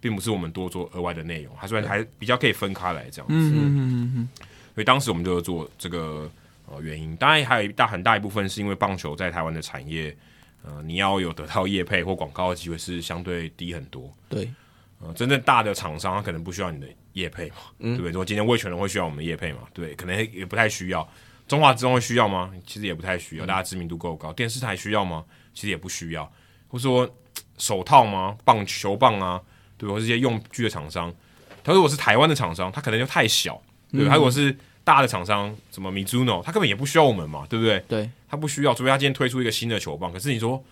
[0.00, 3.34] 并不是我们多做额外的内容，它虽然还比较可以分开来这样子。
[3.34, 4.28] 嗯嗯嗯嗯
[4.74, 6.30] 所以当时我们就做这个
[6.66, 10.16] 呃原因，当然还有一大很大一部分是因为棒球在台湾的产业，
[10.64, 14.12] 呃，你要有得到业配或广告的机会是相对低很多。
[14.28, 14.50] 对，
[15.04, 18.10] 呃，真正大的厂商他可能不需要你的业配嘛，对不对？
[18.10, 21.08] 如果今天魏全龙会需要我们的业配嘛，对，可能也不太需要。
[21.46, 22.50] 中华之声会需要吗？
[22.66, 24.32] 其实也不太需要，大家知名度够高。
[24.32, 25.24] 电视台需要吗？
[25.52, 26.24] 其实也不需要。
[26.68, 27.08] 或者说
[27.58, 28.36] 手套吗？
[28.44, 29.40] 棒球棒啊，
[29.76, 29.88] 对？
[29.88, 31.14] 或者这些用具的厂商，
[31.62, 33.60] 他如果是台湾的厂商，他可能就太小，
[33.92, 34.10] 对吧？
[34.10, 37.78] 他如果是大的厂商，什么 Mizuno，他根本也不需要我们嘛，对不对？
[37.86, 40.10] 对，他不需要，除非他今天推出一个新的球棒。
[40.10, 40.64] 可是你说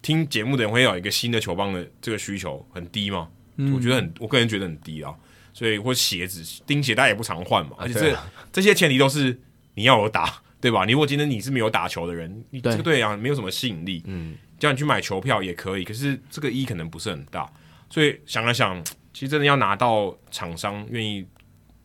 [0.00, 3.28] 听节目的人会有一个新的球棒的这个需求很低吗？
[3.56, 5.14] 我觉得很，我个人觉得很低啊。
[5.52, 8.18] 所以或鞋子、钉鞋带也不常换嘛，而且这、
[8.52, 9.40] 这些前提都是
[9.74, 10.84] 你要有打，对吧？
[10.84, 17.48] 你如果今天你是没有打球的人，你这个对啊没有什么吸引力，嗯，叫你去买球票也可以，可是这个一可能不是很大。
[17.88, 21.24] 所以想了想，其实真的要拿到厂商愿意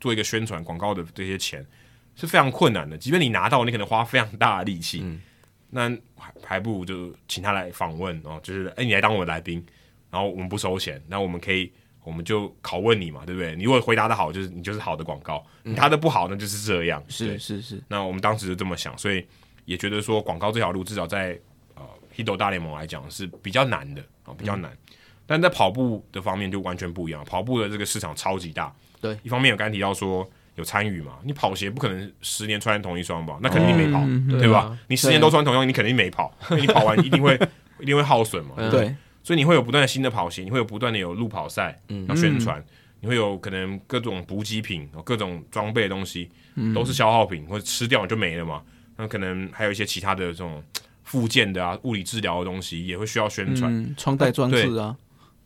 [0.00, 1.64] 做一个宣传广告的这些钱
[2.16, 2.98] 是非常困难的。
[2.98, 5.20] 即便你拿到，你可能花非常大的力气，嗯
[5.72, 9.64] 那还还不如就请他来访问哦，就是哎、你来当我的来宾，
[10.10, 13.54] 然后我们不收钱，那我们可以我们就拷问你嘛，对不对？
[13.54, 17.02] 你如果回答的好，就是你就是好的广告；你答的不好，那就是这样。
[17.06, 19.24] 对是是是，那我们当时就这么想，所以
[19.64, 21.38] 也觉得说广告这条路至少在
[21.74, 21.82] 呃
[22.16, 24.70] Hito 大联盟来讲是比较难的啊、比较难。
[25.26, 28.74] 但在跑步的方面就完全不一样，跑步的这个市场超级大。
[29.00, 33.38] 对一方面有刚才提到说有参与嘛，你跑鞋不可能十年穿同一双吧？
[33.40, 34.04] 那肯定没跑，
[34.38, 34.60] 对吧？
[34.60, 37.38] 啊你十年都穿同样，你肯定没跑，因为你跑完一定会
[37.78, 38.54] 一定会耗损嘛。
[38.56, 38.94] 嗯对，
[39.30, 42.60] 所以你会有不断的新的跑鞋，你会有不断的有路跑赛嗯要宣传，
[42.98, 48.60] 你会有可能各种补给品、各种装备的东西嗯都是消耗品，或者吃掉就没了嘛。
[48.96, 50.60] 那可能还有一些其他的这种
[51.04, 53.72] 附件的啊、物理治疗的东西也会需要宣传。
[53.72, 54.96] 嗯，穿戴装置啊，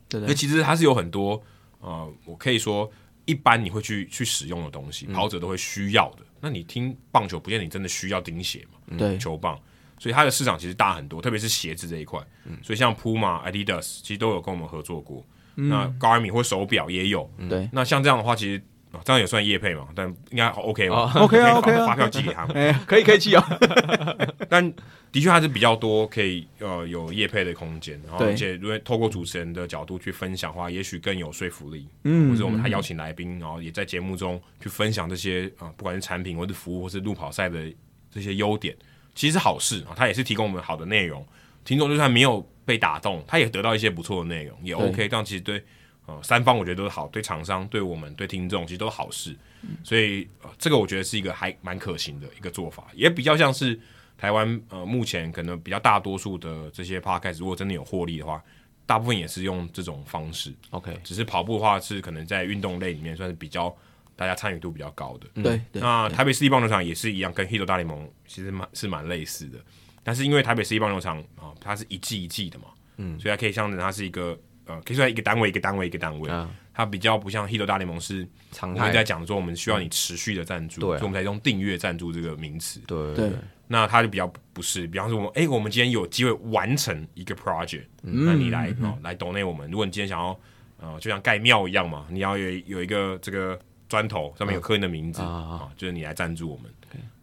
[0.09, 1.43] 对那对，其实它是有很多
[1.81, 2.91] 呃，我可以说
[3.27, 6.25] 一般你会去去使用的东西，跑者都会需要的。
[6.41, 8.97] 那你听棒球，不见得你真的需要钉鞋嘛？
[8.97, 9.61] 对球棒，
[10.05, 12.21] 所以它的市场其实大很多，特别是鞋子这一块。
[12.63, 15.25] 所以像 Puma、Adidas 其实都有跟我们合作过。
[15.55, 17.31] 那 Garmin 或手表也有。
[17.49, 18.63] 对，那像这样的话，其实
[18.93, 19.89] 哦这样也算业配嘛？
[19.95, 22.55] 但应该 OK 吧哦， OK 啊可以 OK 啊发发票寄给他们。
[22.55, 23.59] 哎，可以可以寄啊。
[24.51, 24.71] 但
[25.11, 31.89] 的确还是比较多可以呃有业配的空间，然后而且如果透过主持人的角度去分享的话，也许更有说服力。
[32.03, 37.73] 嗯或者我们还邀请来宾，然后也在节目中去分享这些啊、呃不管是产品或是服务或是路跑赛的
[38.11, 38.77] 这些优点，
[39.15, 39.95] 其实是好事啊。
[39.97, 41.27] 它也是提供我们好的内容，
[41.65, 45.09] 听众就算没有被打动，他也得到一些不错的内容，也 OK。
[45.09, 45.63] 这样其实对
[46.07, 49.37] 呃三方我觉得都是好，对厂商、对我们、对听众其实都是好事。
[49.83, 53.79] 所以、呃、这个我觉得是一个还蛮可行的一个做法，也比较像是
[54.19, 58.43] 台湾呃目前可能比较大多数的这些 podcast，如果真的有获利的话，
[58.85, 60.53] 大部分也是用这种方式。
[60.69, 63.75] OK，只是跑步的话是可能在运动类里面算是比较
[64.17, 65.43] 大家参与度比较高的。
[65.43, 69.59] 对对，那台北市立棒球场也是一样，跟 Hito 大联盟其实蛮是蛮类似的，
[70.03, 76.51] 但是因为台北市立棒球场啊、它是一季一季的嘛，嗯，所以它可以象征它是一个呃，可以说一个单位一个单位一个单位，啊。
[76.77, 80.99] 它比较不像 Hito 大联盟是常我们在，讲说我们需要你持续的赞助，对啊。
[80.99, 82.81] 所以我们才用订阅赞助这个名词。
[82.87, 83.31] 对对。
[83.69, 89.71] 那它就比较不是，比方说我们，哎、我们今天有机会完成一个 project，、那你来哦来 donate 我们。
[89.71, 90.39] 如果你今天想要，
[90.81, 93.57] 呃，就像盖庙一样嘛，你要有有一个这个
[93.95, 96.65] 砖头上面有刻你的名字啊啊、啊就是你来赞助我们。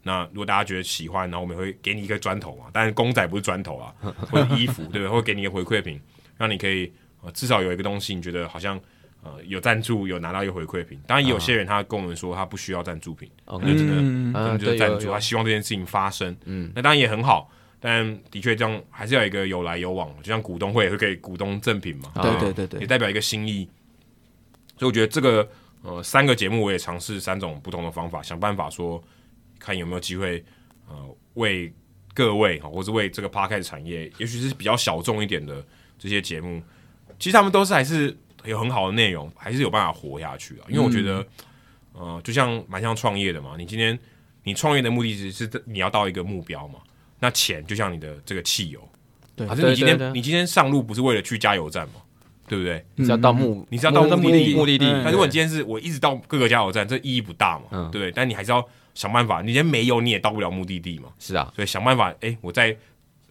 [0.02, 3.94] 那如果大家觉得喜欢，然后我们会给你一个砖头嘛，但是公仔不是砖头啊，
[4.30, 5.08] 或者衣服，对不对？
[5.08, 6.00] 会给你一个回馈品，
[6.38, 8.80] 让你可以呃至少有一个东西，你觉得好像
[9.22, 10.98] 呃有赞助，有拿到一个回馈品。
[11.06, 16.34] 当然，也有些人他跟我们说他不需要赞助品啊，可能就是赞助，他希望这件事情发生。
[16.46, 23.68] 嗯，那当然也很好，但的确这样还是要有一个有来有往，就像股东会也会给股东赠品嘛，啊对对对对，也代表一个心意。
[24.78, 25.48] 所以我觉得这个
[25.82, 29.02] 呃三个节目我也尝试三种不同的方法，想办法说
[29.58, 30.44] 看有没有机会
[30.88, 31.72] 呃为
[32.14, 35.64] 各位哈，或是为这个 podcast 产业，也许是比较小众一点的
[35.98, 36.62] 这些节目，
[37.18, 38.14] 其实他们都是还是
[38.44, 40.66] 有很好的内容，还是有办法活下去啊。
[40.68, 41.26] 因为我觉得、
[41.92, 43.98] 呃，就像蛮像创业的嘛，你今天
[44.42, 46.80] 你创业的目的是是你要到一个目标嘛，
[47.18, 48.86] 那钱就像你的这个汽油，
[49.34, 52.01] 对还是你今天你今天上路不是为了去加油站嘛，
[52.48, 52.84] 对不对？
[52.96, 58.12] 你是要到目，你是要到目的地目的地嗯，但如果你今天是我一直到各个加油站，这意义不大嘛，嗯对不对？
[58.12, 58.62] 但你还是要
[58.94, 62.76] 想办法，你今天没有你也到不了目的地嘛，是啊，所以想办法，哎，我在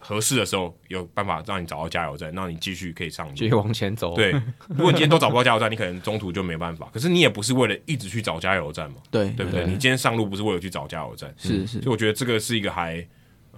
[0.04, 3.46] 合适的时候有办法让你找到加油站，让你继续可以上路继。
[3.46, 4.32] 续往前走，对，
[4.68, 6.90] 如果你今天都找不到加油站，你可能中途就没办法。
[6.92, 9.62] 可是你也不是为了一直去找加油站嘛，对对不对？
[9.62, 12.96] 对你今天上路不是为了去找加油站，是是所以我觉得这个是一个还，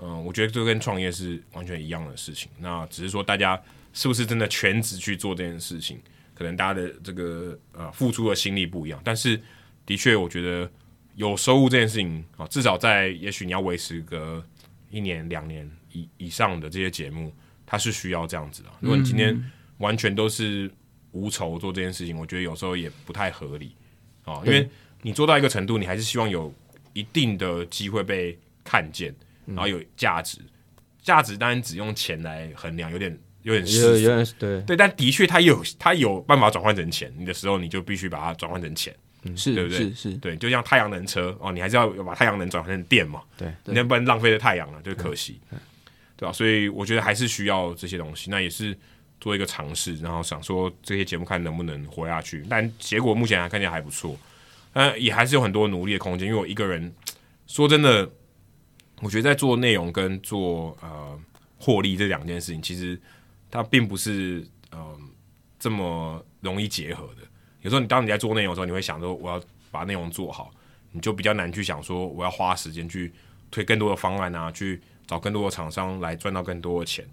[0.02, 2.50] 嗯、我觉得这跟创业是完全一样的事情。
[2.58, 3.58] 那只是说大家
[3.94, 5.98] 是不是真的全职去做这件事情，
[6.35, 9.00] 可能大家的这个呃付出的心力不一样。
[9.02, 9.40] 但是
[9.87, 10.70] 的确，我觉得
[11.14, 14.44] 有收入这件事情啊，至少在也许你要维持个
[14.90, 17.33] 一年两年以以上的这些节目，
[17.64, 18.68] 它是需要这样子的。
[18.80, 20.70] 如果你今天完全都是
[21.12, 23.76] 无酬做这件事情，我觉得有时候也不太合理
[24.24, 24.68] 啊，因为
[25.02, 26.52] 你做到一个程度，你还是希望有
[26.94, 29.14] 一定的机会被看见，
[29.46, 30.40] 然后有价值。
[31.00, 38.94] 价值当然只用钱来衡量，有点有点有有点对，对，但的确它有它有办法转换成钱，你的时候你就必须把它转换成钱。
[39.35, 43.22] 是对不对是是，对，就像太阳能车哦，你还是要把太阳能转换成电嘛。
[43.38, 45.40] 对，你能不能浪费了太阳了，就可惜，
[46.14, 48.76] 对吧、所以我觉得还是需要这些东西，那也是
[49.18, 52.44] 做一个尝试，然后想说这些节目看能不能活下去。
[52.50, 54.14] 但结果目前还看起来还不错，
[54.74, 56.28] 但也还是有很多努力的空间。
[56.28, 56.94] 因为我一个人
[57.46, 58.07] 说真的，
[59.00, 61.18] 我觉得在做内容跟做呃
[61.59, 63.00] 获利这两件事情，其实
[63.54, 64.40] 它并不是
[64.72, 64.98] 嗯、呃
[65.60, 67.22] 这么容易结合的。
[67.62, 69.40] 有时候你当你在做内容的时候，你会想说我要
[69.70, 70.50] 把内容做好，
[70.90, 73.10] 你就比较难去想说我要花时间去
[73.50, 77.06] 推更多的方案啊，去找更多的厂商来赚到更多的钱，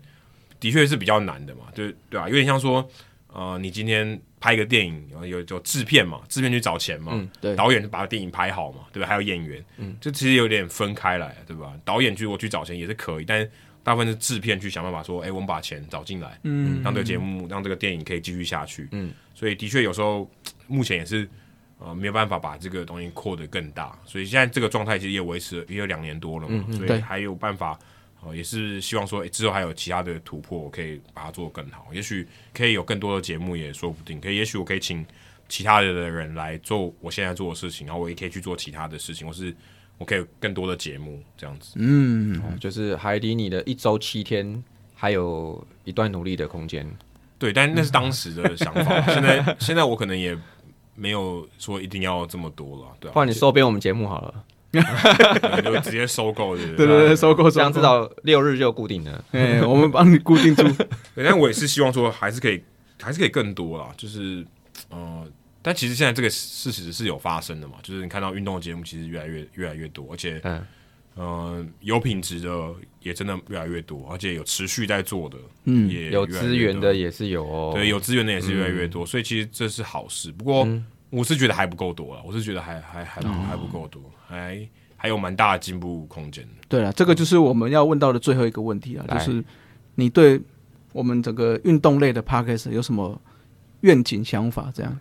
[0.59, 2.85] 的确是比较难的嘛，对对吧、有点像说，
[3.27, 9.07] 呃，你今天拍一个电影，有有有制片嘛，制片去找钱嘛，嗯对导演把电影拍好嘛，对吧？
[9.07, 11.73] 还有演员，嗯，这其实有点分开来，对吧？
[11.85, 13.49] 导演去我去找钱也是可以，但是
[13.83, 18.87] 大部分是制片去想办法说，哎、我们把钱找进来，嗯，让这个节目，让这个电影可以继续下去。
[18.91, 20.29] 嗯，所以的确有时候
[20.67, 21.27] 目前也是
[21.79, 27.79] 呃没有办法把这个东西扩得更大，所以现在这个状态其实也维持了也有两年多了嘛，所以还有办法。
[28.23, 31.87] 哦，也是希望说，诶之后还有其他的突破，我可以把它做得更好。
[31.91, 34.21] 也许可以有更多的节目，也说不定。
[34.21, 35.03] 可以，也许我可以请
[35.49, 39.51] 其他的人来做我现在做的事情，然后我也可以去做其他的事情，或是
[40.01, 41.73] 我可以有更多的节目这样子。
[41.75, 44.63] 嗯，哦就是还离你的一周七天
[44.95, 46.89] 还有一段努力的空间。
[47.37, 48.99] 对，但那是当时的想法。
[49.13, 50.35] 现在现在我可能也
[50.95, 59.23] 没有说一定要这么多了，对啊不，然你收编我们节目好了， 可能就直接收购，对不对对对，收购收购，这样至少六日就固定了。
[59.33, 60.63] 哎，我们帮你固定住，
[61.13, 62.59] 对，但我也是希望说，还是可以，
[62.99, 63.89] 还是可以更多啦。
[63.97, 64.45] 就是，
[64.89, 65.25] 呃，
[65.61, 70.65] 但其实现在这个事实是有发生的嘛，就是你看到运动的节目其实越来越越来越多，而且嗯
[71.15, 77.71] 呃有品质的也真的越来越多，而且有持续在做的，嗯也有资源的也是有哦。
[77.75, 80.31] 对，有资源的也是越来越多，所以其实这是好事。
[80.31, 80.67] 不过
[81.09, 86.47] 我是觉得还不够多了，我是觉得还还还还不够多，还还有蛮大的进步空间。
[86.69, 89.43] 对了，这个就是我们要问到的最后一个问题啊，就是
[89.95, 90.39] 你对
[90.93, 93.21] 我们整个运动类的 podcast 有什么
[93.81, 94.71] 愿景想法？
[94.73, 94.97] 这样，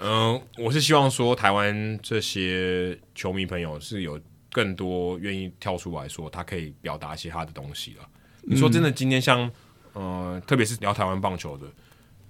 [0.00, 4.18] 嗯、我是希望说台湾这些球迷朋友是有
[4.50, 8.08] 更多愿意跳出来说，他可以表达一些他的东西了。
[8.42, 9.50] 你说真的，今天像
[9.92, 11.66] 呃，特别是聊台湾棒球的，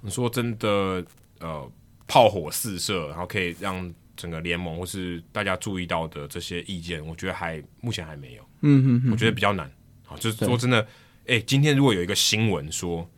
[0.00, 1.04] 你说真的
[1.38, 1.70] 呃，
[2.06, 8.42] 炮火四射，然后可以让整个联盟或是大家注意到的这些意见，我觉得还目前还没有。
[8.62, 9.70] 嗯嗯我觉得比较难。
[10.04, 10.86] 好，就是说真的，
[11.26, 13.08] 哎、今天如果有一个新闻说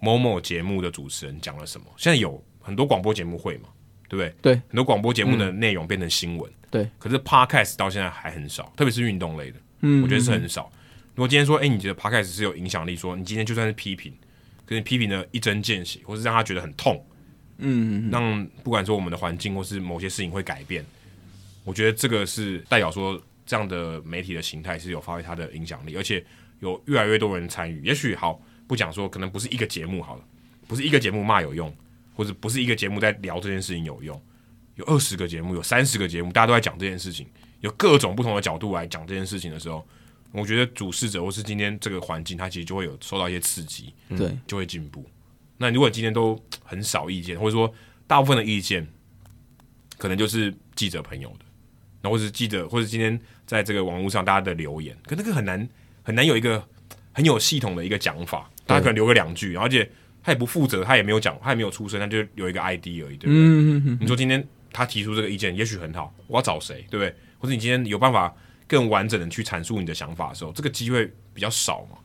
[0.00, 3.68] 某某节目的主持人讲了什么，现在有很多广播节目会嘛，
[4.10, 4.54] 对不对？
[4.54, 6.90] 对，很多广播节目的内容变成新闻，对。
[6.98, 10.70] 可是 podcast 到现在还很少，特别是运动类的，嗯我觉得是很少。
[11.14, 14.12] 如果今天说，哎、你觉得 podcast 是有影响力，说你今天就算是批评，
[14.66, 17.04] 可是你批评的一针见血，或是让他觉得很痛，
[17.58, 20.84] 嗯嗯让不管说我们的环境或是某些事情会改变，
[21.62, 26.24] 我觉得这个是代表说这样的媒体的形态是有发挥它的影响力，而且
[26.58, 27.80] 有越来越多人参与。
[27.84, 30.24] 也许好不讲说，可能不是一个节目好了，
[30.66, 31.72] 不是一个节目骂有用，
[32.20, 34.22] 或者不是一个节目在聊这件事情有用，
[34.74, 37.26] 有二十个节目，有三十个节目，大家都在讲这件事情，
[37.60, 39.82] 有各种不同的角度来讲这件事情的时候，
[40.30, 43.94] 我觉得主事者或是今天这个环境，它其实就会有受到一些刺激。
[44.10, 45.02] 嗯，对，就会进步。
[45.56, 47.72] 那如果今天都很少意见，或者说
[48.06, 48.86] 大部分的意见，
[49.96, 51.46] 可能就是记者朋友的，
[52.02, 55.66] 然后或者是记者，或者今天在这个网络上大家的留言，可那个很难
[56.02, 56.62] 很难有一个
[57.12, 59.90] 很有系统的一个讲法，大家可能留个两句，而且
[60.30, 63.32] 他也不负责，他也没有讲，他也没有出声，他就有一个 ID 而已，对不对？
[63.32, 67.12] 嗯嗯嗯你说今天他提出这个意见，也许很好，我要找谁，对不对？
[67.40, 68.32] 或者你今天有办法
[68.68, 71.98] 更完整的去阐述你的想法的时候，这个机会比较少嘛。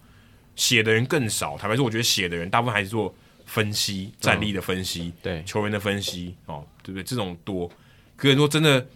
[0.55, 3.13] 写的人更少，坦白说，我觉得写的人大部分还是做
[3.45, 7.03] 分析、战力的分析、对，球员的分析，哦，对不对？
[7.03, 7.69] 这种多，
[8.15, 8.87] 可是说真的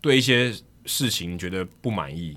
[0.00, 0.52] 对一些
[0.86, 2.36] 事情觉得不满意，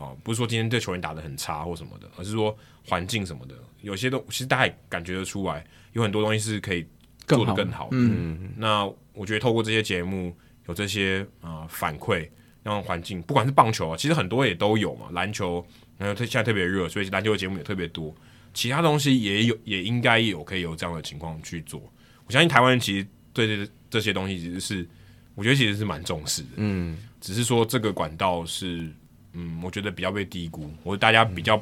[0.00, 2.56] 哦，不是说今天这球员打得很差或什么的，而是说
[2.88, 6.86] 环境什么的，有些都其实大家也感觉得出来，有很多东西是可以
[7.26, 7.90] 做得更好的。
[7.92, 10.34] 嗯那我觉得透过这些节目
[10.66, 12.28] 有这些呃反馈，
[12.62, 15.64] 让环境不管是棒球啊，其实很多也都有嘛，篮球，
[15.98, 18.14] 然后特现在特别热，所以篮球的节目也特别多，
[18.54, 21.80] 其他东西也有，也应该有可以有这样的情况去做。
[22.26, 24.88] 我相信台湾人其实对这这些东西其实是，
[25.34, 28.88] 我觉得其实是蛮重视的，嗯，只是说这个管道是，
[29.32, 31.56] 嗯，我觉得比较被低估，我大家比较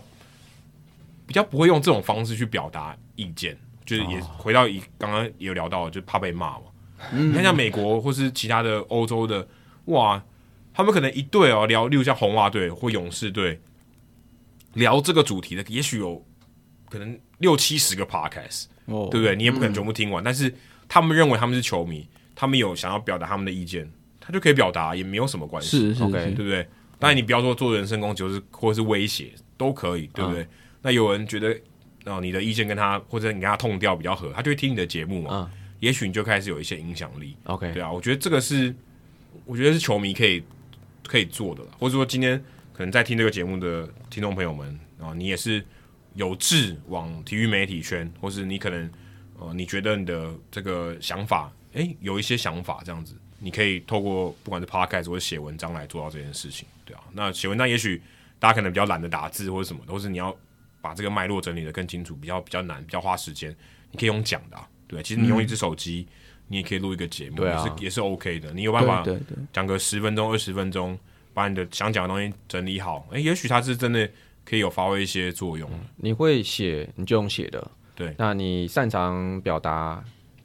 [1.26, 6.62] 比较不会用这种方式去表达意见，就是也回到一刚刚也有聊到，就怕被骂嘛。
[7.12, 9.46] 你看像美国或是其他的欧洲的，
[9.84, 10.22] 哇，
[10.74, 13.60] 他们可能一队哦聊，例如像红袜队或勇士队，
[14.74, 16.24] 聊这个主题的，也许有
[16.88, 19.36] 可能六七十个 podcast，哦，对不对？
[19.36, 20.52] 你也不可能全部听完，但是
[20.88, 26.66] 他们认为他们是球迷，他们有想要表达他们的意见，他就可以表达，也没有什么关系，是是 OK 对不对？
[26.98, 30.46] 当然，你不要说做人身攻击，或是或是威胁都可以，对不对？
[30.82, 31.56] 那有人觉得
[32.04, 35.50] 哦，你的意见跟他或者你跟他痛调比较合，他就会听你的节目嘛。
[35.52, 37.36] 嗯也许你就开始有一些影响力。
[37.44, 38.74] OK，对啊，我觉得这个是，
[39.44, 40.42] 我觉得是球迷可以
[41.06, 42.36] 可以做的啦，或者说今天
[42.72, 45.64] 可能在听这个节目的听众朋友们啊，你也是
[46.14, 48.90] 有志往体育媒体圈，或是你可能
[49.38, 57.02] 呃，你觉得你的这个想法，诶，有一些想法这样子，你可以透过不管是 podcast 或者写文章来做到这件事情，对啊。
[57.12, 58.02] 那写文章也许
[58.38, 60.36] 大家可能比较懒得打字或者什么的，或是你要
[60.80, 63.54] 把这个脉络整理的更清楚，比较比较难，比较花时间，
[63.90, 66.06] 你可以用讲的、啊，对，其实你用一只手机。
[66.50, 68.50] 你也可以录一个节目，啊也是也是 OK 的。
[68.54, 69.04] 你有办法
[69.52, 70.98] 讲个十分钟、二十分钟，
[71.34, 74.08] 把你的想讲的东西整理好，诶，也许它是真的
[74.46, 75.70] 可以有发挥一些作用。
[75.96, 80.02] 你会写你就用写的，对那你擅长表达，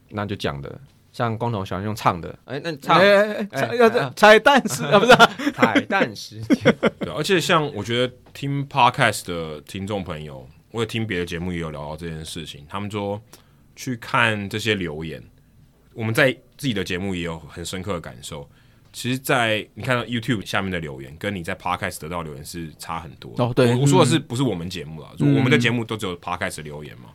[0.09, 0.77] 那就讲的。
[1.13, 13.21] 像光头喜欢用唱的，哎、那唱哎哎哎哎彩要哎彩蛋时 啊，不是啊彩蛋时间， 对，而且像我觉得听 podcast 的听众朋友，我有听别的节目也有聊到这件事情，他们说
[13.75, 15.23] 去看这些留言，
[15.93, 18.49] 我们在自己的节目也有很深刻的感受。
[18.91, 23.43] 其实，在你看到 YouTube 下面的留言，跟你在 Podcast 得到的留言是差很多的。
[23.43, 25.09] 哦对我我说的是不是我们节目啦？
[25.17, 27.09] 就嗯我们的节目都只有 Podcast 留言嘛。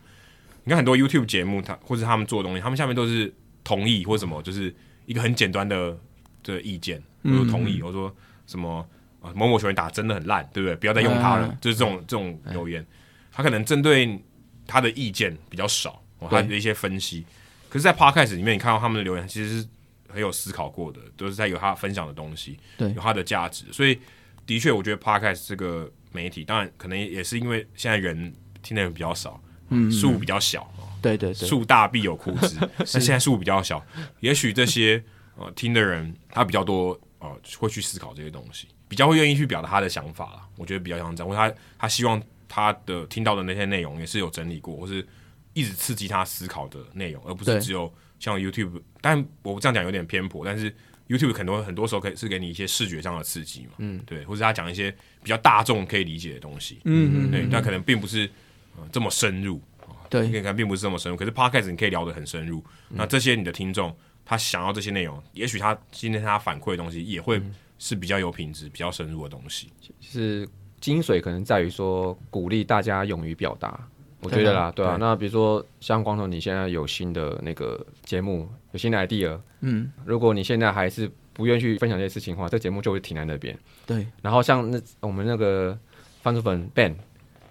[0.65, 3.33] 你看很多 YouTube 节目，他或者他们做的东西，他们下面都是
[3.69, 5.95] 同意或什么，就是一个很简单的
[6.43, 8.11] 的意见，我说同意，我说
[8.47, 8.79] 什么
[9.21, 10.75] 啊某某球员打真的很烂，对不对？
[10.77, 12.87] 不要再用他了，啊就是这种这种留言，
[13.31, 14.19] 他可能针对
[14.67, 17.27] 他的意见比较少，哦、他的一些分析，
[17.69, 19.69] 可是，在 podcast 里面，你看到他们的留言，其实是
[20.09, 22.89] 很有思考过的，都是在有他分享的东西，对。
[22.95, 23.67] 有他的价值。
[23.71, 23.99] 所以，
[24.47, 29.39] 的确，我觉得 podcast 这个媒体，当然可能也是因为现在人听的人比较少，
[29.69, 30.67] 嗯，数比较小，
[31.01, 32.57] 对对对，树大必有枯枝。
[32.79, 33.85] 那现在树比较小，
[34.21, 35.03] 也许这些
[35.37, 40.49] 呃听的人他比较多，呃，会去思考这些东西，比较会愿意去表达他的想法啦。
[40.57, 45.07] 我觉得比较像这样，或者他他希望他的听到的那些内容也是有整理过，或是
[45.53, 48.81] 一直刺激他思考的内容，而不是只有像 YouTube。
[49.01, 50.75] 但我这样讲有点偏颇，但是
[51.09, 54.91] YouTube 很多很多时候可以是给你一些视觉上的刺激嘛，嗯，对，或者他讲一些
[55.23, 58.31] 比较大众可以理解的东西，嗯嗯，对，但可能并不是、
[58.77, 59.61] 呃、这么深入。
[60.09, 62.63] 对应该并不是这么深入，可是 podcast 你可以聊得很深入。
[62.89, 63.95] 那这些你的听众
[64.25, 67.41] 他想要这些内容，也许他今天他反馈的东西也会
[67.79, 69.73] 是比较有品质、比较深入的东西。
[70.01, 70.49] 是
[70.81, 73.89] 精髓可能在于说鼓励大家勇于表达，
[74.21, 74.97] 我觉得啦，对啊。
[74.97, 83.57] 对那比如说像光头，你现在有新的那个节目，有新的 idea，嗯，如果你现在还是不愿意去分享这些事情的话，这节目就会停在那边。
[83.87, 85.77] 对，然后像那我们那个
[86.23, 86.95] 番薯粉 Ben，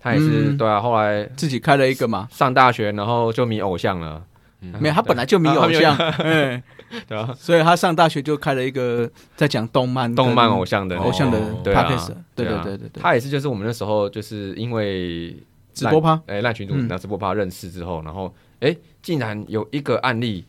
[0.02, 0.58] 他也是、嗯。
[0.58, 4.24] 对啊，后来自己开了一个嘛，上大学，然后就迷偶像了，
[4.60, 6.62] 没有，他本来就迷偶像， 哎，
[7.08, 10.98] 对啊，所以他上大学就开了一个在讲动漫、动漫偶像的。
[10.98, 11.62] 偶像的哦。
[11.64, 12.62] podcast，对对啊。
[12.64, 15.36] 对对对对，他也是就是我们那时候就是因为
[15.74, 16.88] 直播趴，哎烂群主嗯。
[16.88, 20.45] 然后直播趴认识之后，然后哎竟然有一个案例，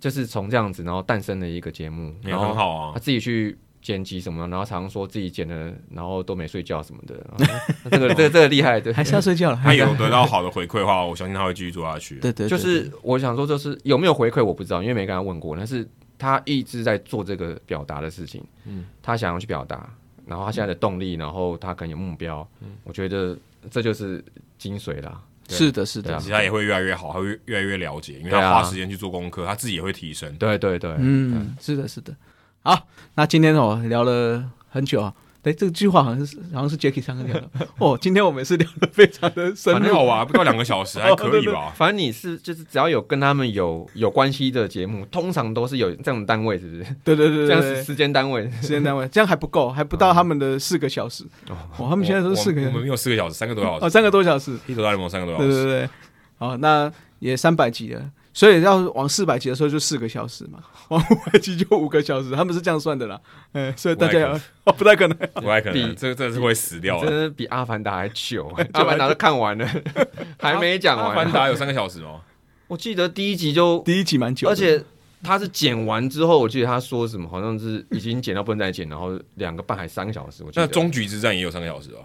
[0.00, 2.90] 就是从这样子然后诞生了一个节目，也然后很好啊。
[2.94, 7.16] 他，自己去剪辑什么，然后常常说自己剪的，然后都没睡觉什么的，
[7.90, 12.14] 这个这个这个厉害，对，还是要睡觉了，他有得到好的回馈的话，我相信他会继续做下去。
[12.20, 15.56] 对对，对就是我想说，就是有没有回馈我不知道，因为没跟他问过。
[15.56, 19.92] 但是他一直在做这个表达的事情，嗯，他想要去表达，
[20.26, 23.36] 然后他现在的动力，然后他可能有目标，嗯，我觉得
[23.68, 24.24] 这就是
[24.58, 25.20] 精髓啦。
[25.48, 30.32] 是的，是的其实他也会越来越好，他会越来越了解，因为他花时间去做功课，他自己也会提升。
[30.36, 32.14] 对对对，嗯，是的，是的。
[32.62, 32.86] 好，
[33.16, 35.12] 那今天哦聊了很久啊。
[35.42, 37.98] 对，这句话好像是好像是 Jacky 上课聊的 哦。
[38.00, 41.72] 今天我们也是聊的非常的深入很好吧，不到两个小时，还可以吧？
[41.74, 46.84] 反正你是就是只要有跟他们有有关系的节目，通常都是有这种单位，是不是？
[47.02, 48.48] 对对对对对这样是时间单位。
[48.60, 51.24] 时间单位，这样还不够，还不到他们的四个小时。
[51.48, 53.84] 哦，他们现在都是四个我我们，没有四个小时，三个多小时。
[53.84, 54.56] 哦，三个多小时。
[54.68, 55.48] 一头大联盟三个多小时。
[55.48, 55.90] 对对对，
[56.38, 56.88] 好，那
[57.18, 60.58] 也三百集了，所以要往四百集的时候就四个小时嘛，
[60.88, 63.20] 往五百集就五个小时，他们是这样算的啦。
[63.52, 64.32] 嗯，所以大家要
[64.64, 65.16] 哦，不太可能。
[65.34, 67.28] 不太可能，比这这是会死掉真的。
[67.30, 69.68] 比《阿凡达》还久，《阿凡达》都看完了，
[70.40, 71.14] 还没讲完阿。
[71.14, 72.20] 凡达有三个小时吗？
[72.68, 74.82] 我记得第一集就第一集蛮久，而且
[75.22, 80.42] 他是剪完之后，我记得他说什么，好像是已经剪到不能再剪，然后两个半还三个小时。
[80.42, 82.00] 我记得那终局之战也有三个小时哦。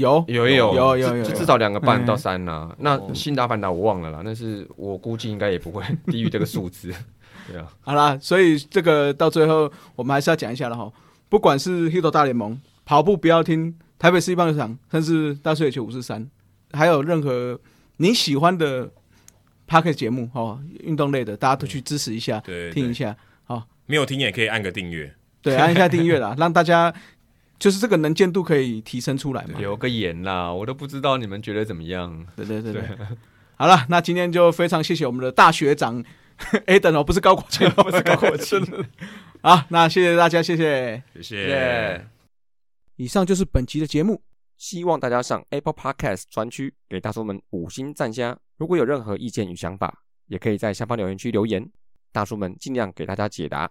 [0.00, 6.92] 有有有有有有至至少两个半嗯到三呐、那哦新达凡达我忘了啦，但是我估计应该也不会 低于这个数字。
[7.46, 10.90] 对啊，好啦，所以这个到最后我们还是要讲一下了哈。
[11.28, 16.28] 不管是 Hito 大联盟跑步不要听，台北市立棒球场，甚至大水野球五四三，
[16.72, 17.58] 还有任何
[17.98, 18.90] 你喜欢的
[19.66, 23.14] p a r k 节目哦，运动类的，大家都去支持一下，对，对听一下。
[23.44, 25.12] 好没有听也可以按个订阅。
[25.42, 26.92] 对，按一下订阅啦， 让大家
[27.60, 29.60] 就是这个能见度可以提升出来嘛。
[29.60, 32.26] 留个言啦，我都不知道你们觉得怎么样。
[32.34, 32.82] 对对对对。
[33.54, 36.02] 好了，那今天就非常谢谢我们的大学长
[36.66, 38.58] Aden 哦，不是高国庆哦， 不是高国庆。
[39.42, 41.02] 好，那谢谢大家，谢谢。
[41.14, 42.06] 谢谢谢。
[42.96, 44.22] 以上就是本集的节目。
[44.56, 48.36] 希望大家上 Apple Podcast 专区给大叔们五星赞加。
[48.58, 51.66] 如果有任何意见与想法，也可以在下方留言区留言，
[52.12, 53.70] 大叔们尽量给大家解答。